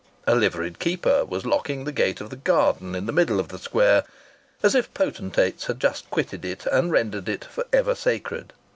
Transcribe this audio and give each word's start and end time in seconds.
A 0.25 0.33
liveried 0.33 0.79
keeper 0.79 1.23
was 1.25 1.45
locking 1.45 1.83
the 1.83 1.91
gate 1.91 2.19
of 2.21 2.31
the 2.31 2.35
garden 2.35 2.95
in 2.95 3.05
the 3.05 3.11
middle 3.11 3.39
of 3.39 3.49
the 3.49 3.59
Square 3.59 4.03
as 4.63 4.73
if 4.73 4.91
potentates 4.95 5.67
had 5.67 5.79
just 5.79 6.09
quitted 6.09 6.43
it 6.43 6.65
and 6.65 6.91
rendered 6.91 7.29
it 7.29 7.45
for 7.45 7.67
ever 7.71 7.93
sacred. 7.93 8.51